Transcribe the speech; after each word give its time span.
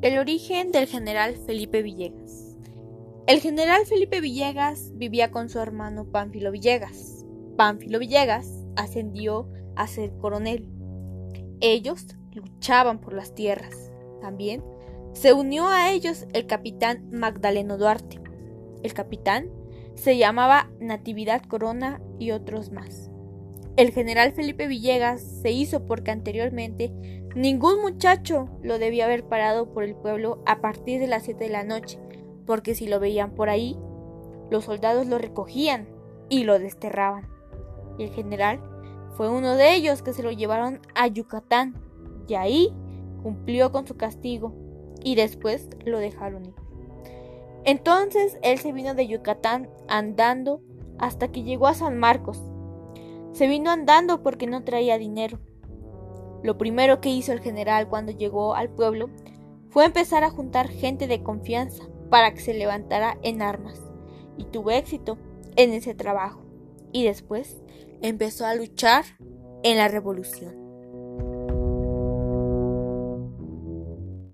El 0.00 0.16
origen 0.16 0.70
del 0.70 0.86
general 0.86 1.34
Felipe 1.34 1.82
Villegas. 1.82 2.56
El 3.26 3.40
general 3.40 3.84
Felipe 3.84 4.20
Villegas 4.20 4.92
vivía 4.94 5.32
con 5.32 5.48
su 5.48 5.58
hermano 5.58 6.04
Pánfilo 6.04 6.52
Villegas. 6.52 7.26
Pánfilo 7.56 7.98
Villegas 7.98 8.64
ascendió 8.76 9.50
a 9.74 9.88
ser 9.88 10.16
coronel. 10.18 10.68
Ellos 11.60 12.06
luchaban 12.30 13.00
por 13.00 13.12
las 13.12 13.34
tierras. 13.34 13.90
También 14.20 14.62
se 15.14 15.32
unió 15.32 15.66
a 15.66 15.90
ellos 15.90 16.28
el 16.32 16.46
capitán 16.46 17.10
Magdaleno 17.10 17.76
Duarte. 17.76 18.20
El 18.84 18.94
capitán 18.94 19.50
se 19.96 20.16
llamaba 20.16 20.70
Natividad 20.78 21.42
Corona 21.42 22.00
y 22.20 22.30
otros 22.30 22.70
más. 22.70 23.10
El 23.78 23.92
general 23.92 24.32
Felipe 24.32 24.66
Villegas 24.66 25.22
se 25.22 25.52
hizo 25.52 25.86
porque 25.86 26.10
anteriormente 26.10 26.90
ningún 27.36 27.80
muchacho 27.80 28.48
lo 28.60 28.80
debía 28.80 29.04
haber 29.04 29.22
parado 29.22 29.72
por 29.72 29.84
el 29.84 29.94
pueblo 29.94 30.42
a 30.46 30.60
partir 30.60 30.98
de 30.98 31.06
las 31.06 31.22
7 31.22 31.44
de 31.44 31.50
la 31.50 31.62
noche, 31.62 32.00
porque 32.44 32.74
si 32.74 32.88
lo 32.88 32.98
veían 32.98 33.36
por 33.36 33.48
ahí, 33.48 33.78
los 34.50 34.64
soldados 34.64 35.06
lo 35.06 35.18
recogían 35.18 35.86
y 36.28 36.42
lo 36.42 36.58
desterraban. 36.58 37.28
Y 38.00 38.02
el 38.02 38.10
general 38.10 38.60
fue 39.16 39.30
uno 39.30 39.54
de 39.54 39.72
ellos 39.76 40.02
que 40.02 40.12
se 40.12 40.24
lo 40.24 40.32
llevaron 40.32 40.80
a 40.96 41.06
Yucatán 41.06 41.80
y 42.26 42.34
ahí 42.34 42.74
cumplió 43.22 43.70
con 43.70 43.86
su 43.86 43.96
castigo 43.96 44.56
y 45.04 45.14
después 45.14 45.68
lo 45.84 46.00
dejaron 46.00 46.46
ir. 46.46 46.54
Entonces 47.64 48.38
él 48.42 48.58
se 48.58 48.72
vino 48.72 48.94
de 48.94 49.06
Yucatán 49.06 49.70
andando 49.86 50.62
hasta 50.98 51.28
que 51.28 51.44
llegó 51.44 51.68
a 51.68 51.74
San 51.74 51.96
Marcos, 51.96 52.42
se 53.38 53.46
vino 53.46 53.70
andando 53.70 54.24
porque 54.24 54.48
no 54.48 54.64
traía 54.64 54.98
dinero. 54.98 55.38
Lo 56.42 56.58
primero 56.58 57.00
que 57.00 57.10
hizo 57.10 57.32
el 57.32 57.38
general 57.38 57.88
cuando 57.88 58.10
llegó 58.10 58.56
al 58.56 58.68
pueblo 58.68 59.10
fue 59.70 59.84
empezar 59.84 60.24
a 60.24 60.30
juntar 60.30 60.66
gente 60.66 61.06
de 61.06 61.22
confianza 61.22 61.84
para 62.10 62.34
que 62.34 62.40
se 62.40 62.52
levantara 62.52 63.16
en 63.22 63.40
armas, 63.40 63.80
y 64.36 64.44
tuvo 64.46 64.72
éxito 64.72 65.18
en 65.54 65.72
ese 65.72 65.94
trabajo, 65.94 66.42
y 66.90 67.04
después 67.04 67.58
empezó 68.02 68.44
a 68.44 68.56
luchar 68.56 69.04
en 69.62 69.76
la 69.76 69.86
revolución. 69.86 70.67